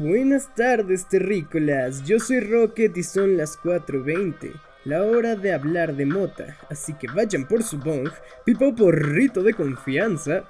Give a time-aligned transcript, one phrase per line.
[0.00, 2.04] Buenas tardes, terrícolas.
[2.04, 4.50] Yo soy Rocket y son las 4:20.
[4.86, 6.56] La hora de hablar de mota.
[6.70, 8.08] Así que vayan por su bong,
[8.46, 10.44] pipa o porrito de confianza.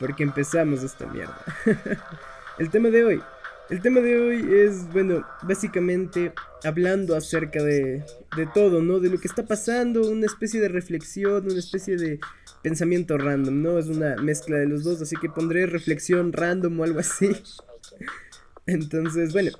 [0.00, 1.38] Porque empezamos esta mierda.
[2.58, 3.22] El tema de hoy.
[3.68, 6.32] El tema de hoy es, bueno, básicamente
[6.64, 8.06] hablando acerca de,
[8.38, 9.00] de todo, ¿no?
[9.00, 12.20] De lo que está pasando, una especie de reflexión, una especie de
[12.62, 13.78] pensamiento random, ¿no?
[13.78, 17.36] Es una mezcla de los dos, así que pondré reflexión random o algo así.
[18.66, 19.52] Entonces, bueno.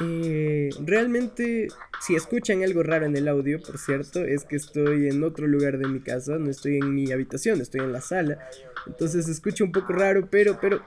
[0.00, 1.68] Eh, realmente,
[2.04, 5.78] si escuchan algo raro en el audio, por cierto, es que estoy en otro lugar
[5.78, 8.38] de mi casa, no estoy en mi habitación, estoy en la sala.
[8.86, 10.82] Entonces escucho un poco raro, pero, pero,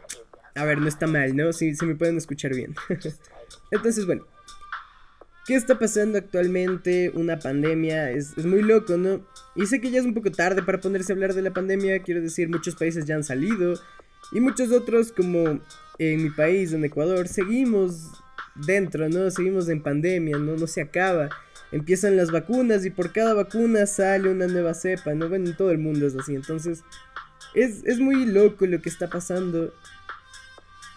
[0.55, 1.53] a ver, no está mal, ¿no?
[1.53, 2.75] Si se me pueden escuchar bien.
[3.71, 4.25] Entonces, bueno.
[5.45, 7.09] ¿Qué está pasando actualmente?
[7.13, 9.25] Una pandemia, es, es, muy loco, ¿no?
[9.55, 12.03] Y sé que ya es un poco tarde para ponerse a hablar de la pandemia,
[12.03, 13.75] quiero decir, muchos países ya han salido,
[14.31, 15.59] y muchos otros, como
[15.99, 18.11] en mi país, en Ecuador, seguimos
[18.55, 19.29] dentro, ¿no?
[19.31, 20.55] Seguimos en pandemia, ¿no?
[20.55, 21.29] No se acaba.
[21.71, 25.29] Empiezan las vacunas y por cada vacuna sale una nueva cepa, ¿no?
[25.29, 26.35] Bueno, en todo el mundo es así.
[26.35, 26.83] Entonces,
[27.53, 29.73] es, es muy loco lo que está pasando.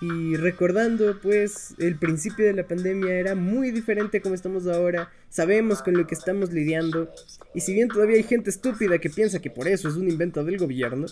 [0.00, 5.12] Y recordando, pues, el principio de la pandemia era muy diferente a como estamos ahora.
[5.28, 7.12] Sabemos con lo que estamos lidiando.
[7.54, 10.42] Y si bien todavía hay gente estúpida que piensa que por eso es un invento
[10.42, 11.06] del gobierno,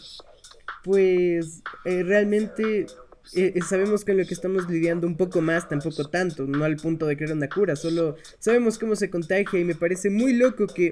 [0.85, 2.87] pues eh, realmente
[3.35, 6.77] eh, eh, sabemos con lo que estamos lidiando un poco más, tampoco tanto, no al
[6.77, 10.67] punto de crear una cura, solo sabemos cómo se contagia y me parece muy loco
[10.67, 10.91] que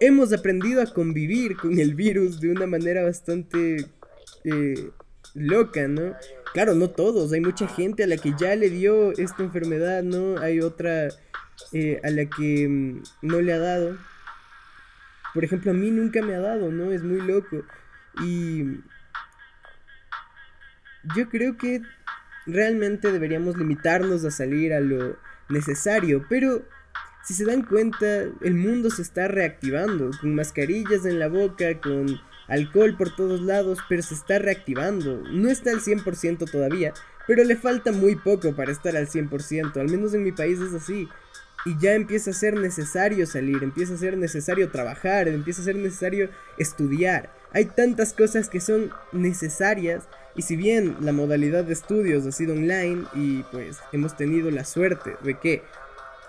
[0.00, 3.86] hemos aprendido a convivir con el virus de una manera bastante
[5.34, 6.14] loca, ¿no?
[6.54, 10.38] Claro, no todos, hay mucha gente a la que ya le dio esta enfermedad, ¿no?
[10.38, 13.96] Hay otra a la que mm, no le ha dado.
[15.34, 16.90] Por ejemplo, a mí nunca me ha dado, ¿no?
[16.90, 17.62] Es muy loco.
[18.22, 18.80] Y
[21.16, 21.82] yo creo que
[22.46, 25.16] realmente deberíamos limitarnos a salir a lo
[25.48, 26.62] necesario, pero
[27.24, 32.20] si se dan cuenta, el mundo se está reactivando, con mascarillas en la boca, con
[32.48, 35.22] alcohol por todos lados, pero se está reactivando.
[35.30, 36.92] No está al 100% todavía,
[37.26, 40.74] pero le falta muy poco para estar al 100%, al menos en mi país es
[40.74, 41.08] así.
[41.64, 45.76] Y ya empieza a ser necesario salir, empieza a ser necesario trabajar, empieza a ser
[45.76, 47.30] necesario estudiar.
[47.52, 50.04] Hay tantas cosas que son necesarias
[50.36, 54.64] y si bien la modalidad de estudios ha sido online y pues hemos tenido la
[54.64, 55.62] suerte de que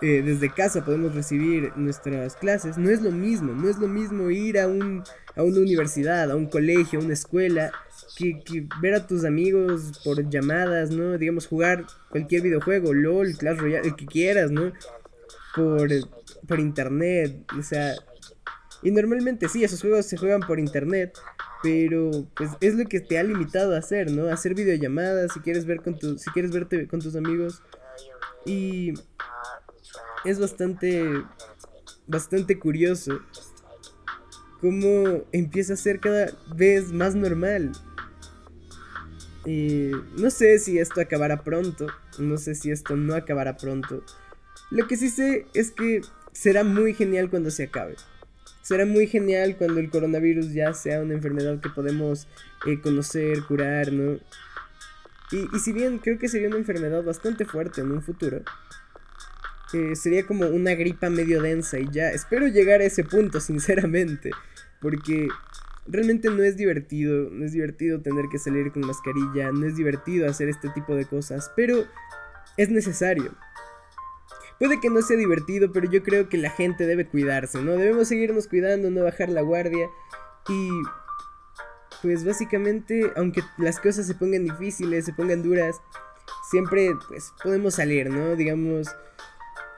[0.02, 4.32] eh, desde casa podemos recibir nuestras clases, no es lo mismo, no es lo mismo
[4.32, 5.04] ir a, un,
[5.36, 7.72] a una universidad, a un colegio, a una escuela,
[8.18, 11.20] que, que, ver a tus amigos por llamadas, ¿no?
[11.20, 14.72] Digamos, jugar cualquier videojuego, LOL, Clash Royale, el que quieras, ¿no?
[15.56, 15.90] Por,
[16.48, 17.96] por internet, o sea...
[18.84, 21.16] Y normalmente sí, esos juegos se juegan por internet,
[21.62, 24.28] pero pues es lo que te ha limitado a hacer, ¿no?
[24.28, 27.62] Hacer videollamadas, si quieres ver con tu, si quieres verte con tus amigos.
[28.44, 28.94] Y
[30.26, 31.24] es bastante
[32.08, 33.22] bastante curioso
[34.60, 37.72] cómo empieza a ser cada vez más normal.
[39.46, 41.88] Y no sé si esto acabará pronto,
[42.20, 44.04] no sé si esto no acabará pronto.
[44.72, 46.02] Lo que sí sé es que
[46.32, 47.96] será muy genial cuando se acabe
[48.62, 52.28] será muy genial cuando el coronavirus ya sea una enfermedad que podemos
[52.66, 54.20] eh, conocer, curar, ¿no?
[55.32, 58.42] Y, y, si bien creo que sería una enfermedad bastante fuerte en un futuro,
[59.74, 64.32] eh, sería como una gripa medio densa y ya, espero llegar a ese punto, sinceramente,
[64.82, 65.28] porque
[65.88, 70.30] realmente no es divertido, no es divertido tener que salir con mascarilla, no es divertido
[70.30, 71.86] hacer este tipo de cosas, pero
[72.58, 73.34] es necesario.
[74.62, 77.72] Puede que no sea divertido, pero yo creo que la gente debe cuidarse, ¿no?
[77.72, 79.90] Debemos seguirnos cuidando, no bajar la guardia.
[80.48, 80.70] Y
[82.04, 85.82] pues básicamente, aunque las cosas se pongan difíciles, se pongan duras,
[86.52, 88.36] siempre pues podemos salir, ¿no?
[88.36, 88.88] Digamos,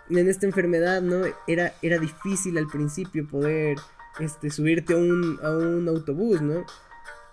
[0.10, 1.22] en esta enfermedad, ¿no?
[1.48, 3.78] Era, era difícil al principio poder
[4.20, 6.66] este, subirte a un, a un autobús, ¿no?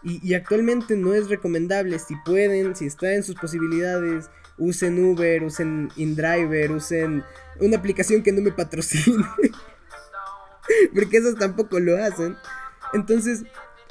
[0.05, 4.31] Y, y actualmente no es recomendable, si pueden, si está en sus posibilidades,
[4.61, 7.25] usen Uber, usen InDriver, usen
[7.61, 9.25] una aplicación que no me patrocine.
[10.95, 12.37] Porque esos tampoco lo hacen.
[12.93, 13.45] Entonces,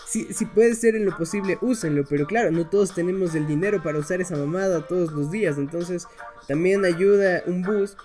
[0.07, 2.05] si, si puede ser en lo posible, úsenlo.
[2.09, 5.57] Pero claro, no todos tenemos el dinero para usar esa mamada todos los días.
[5.57, 6.07] Entonces,
[6.47, 7.97] también ayuda un bus.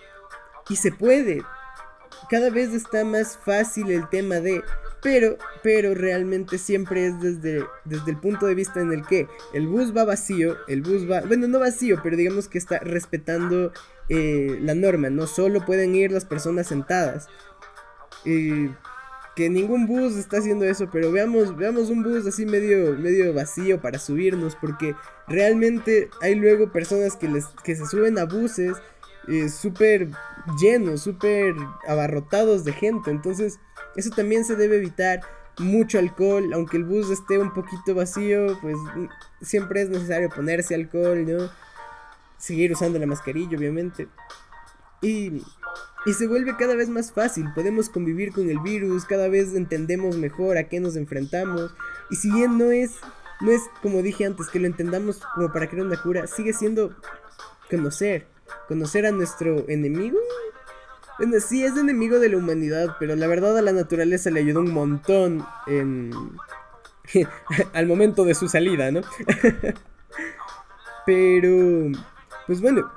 [0.68, 1.42] Y se puede.
[2.30, 4.62] Cada vez está más fácil el tema de
[5.04, 9.68] pero, pero realmente siempre es desde, desde el punto de vista en el que el
[9.68, 13.70] bus va vacío, el bus va, bueno, no vacío, pero digamos que está respetando
[14.08, 17.28] eh, la norma, no solo pueden ir las personas sentadas.
[18.24, 18.70] Eh,
[19.34, 23.80] que ningún bus está haciendo eso, pero veamos, veamos un bus así medio, medio vacío
[23.80, 24.94] para subirnos, porque
[25.26, 28.76] realmente hay luego personas que, les, que se suben a buses
[29.26, 30.10] eh, súper
[30.60, 31.54] llenos, súper
[31.88, 33.58] abarrotados de gente, entonces
[33.96, 35.20] eso también se debe evitar.
[35.60, 39.06] Mucho alcohol, aunque el bus esté un poquito vacío, pues mm,
[39.40, 41.48] siempre es necesario ponerse alcohol, ¿no?
[42.38, 44.08] Seguir usando la mascarilla, obviamente.
[45.00, 45.42] Y
[46.06, 50.16] y se vuelve cada vez más fácil, podemos convivir con el virus, cada vez entendemos
[50.16, 51.74] mejor a qué nos enfrentamos.
[52.10, 52.96] Y si bien no es,
[53.40, 56.94] no es como dije antes, que lo entendamos como para crear una cura, sigue siendo
[57.70, 58.26] conocer,
[58.68, 60.18] conocer a nuestro enemigo.
[61.18, 64.60] Bueno, sí es enemigo de la humanidad, pero la verdad a la naturaleza le ayudó
[64.60, 66.10] un montón en...
[67.72, 69.00] al momento de su salida, ¿no?
[71.06, 71.92] pero,
[72.46, 72.90] pues bueno,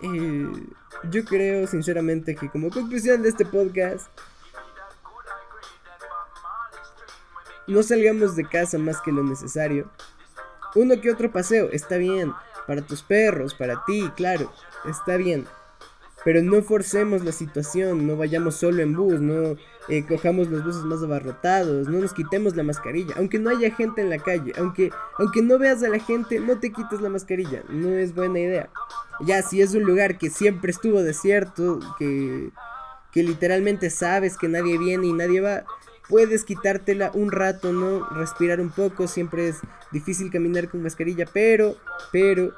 [0.00, 0.66] eh,
[1.10, 4.08] yo creo sinceramente que como conclusión de este podcast,
[7.66, 9.90] no salgamos de casa más que lo necesario.
[10.74, 12.32] Uno que otro paseo, está bien.
[12.66, 14.52] Para tus perros, para ti, claro,
[14.88, 15.46] está bien.
[16.26, 19.54] Pero no forcemos la situación, no vayamos solo en bus, no
[19.88, 24.00] eh, cojamos los buses más abarrotados, no nos quitemos la mascarilla, aunque no haya gente
[24.00, 24.90] en la calle, aunque,
[25.20, 28.70] aunque no veas a la gente, no te quites la mascarilla, no es buena idea.
[29.20, 32.50] Ya, si es un lugar que siempre estuvo desierto, que,
[33.12, 35.62] que literalmente sabes que nadie viene y nadie va,
[36.08, 38.04] puedes quitártela un rato, ¿no?
[38.10, 39.58] Respirar un poco, siempre es
[39.92, 41.76] difícil caminar con mascarilla, pero,
[42.10, 42.52] pero,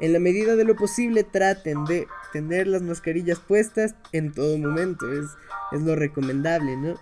[0.00, 5.10] en la medida de lo posible traten de tener las mascarillas puestas en todo momento,
[5.12, 5.26] es,
[5.72, 6.94] es lo recomendable, ¿no?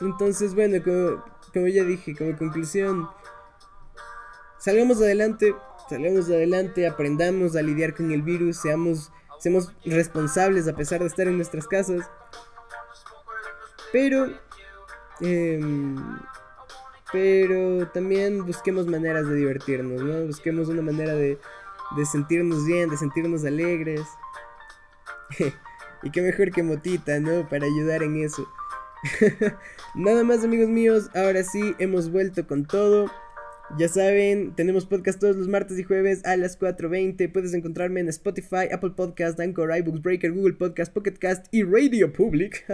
[0.00, 3.08] Entonces, bueno, como, como ya dije, como conclusión,
[4.58, 5.54] salgamos adelante,
[5.88, 9.10] salgamos adelante, aprendamos a lidiar con el virus, seamos,
[9.40, 12.08] seamos responsables a pesar de estar en nuestras casas.
[13.92, 14.26] Pero,
[15.20, 15.96] em,
[17.12, 20.26] pero también busquemos maneras de divertirnos, ¿no?
[20.26, 21.38] Busquemos una manera de,
[21.96, 24.02] de sentirnos bien, de sentirnos alegres.
[26.02, 27.48] y qué mejor que Motita, ¿no?
[27.48, 28.46] Para ayudar en eso.
[29.94, 33.10] Nada más amigos míos, ahora sí hemos vuelto con todo.
[33.76, 37.30] Ya saben, tenemos podcast todos los martes y jueves a las 4.20.
[37.30, 42.10] Puedes encontrarme en Spotify, Apple Podcast, Anchor, iBooks, Breaker, Google Podcast, Pocket Cast y Radio
[42.10, 42.64] Public.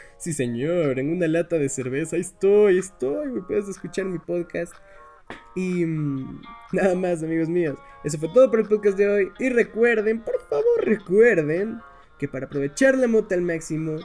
[0.18, 2.16] sí, señor, en una lata de cerveza.
[2.16, 3.40] estoy, estoy.
[3.48, 4.72] Puedes escuchar mi podcast.
[5.56, 6.42] Y mm,
[6.72, 7.76] nada más, amigos míos.
[8.04, 9.32] Eso fue todo por el podcast de hoy.
[9.40, 11.80] Y recuerden, por favor, recuerden
[12.18, 13.96] que para aprovechar la moto al máximo,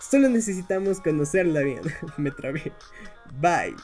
[0.00, 1.82] solo necesitamos conocerla bien.
[2.16, 2.72] Me trabé.
[3.40, 3.76] Bye.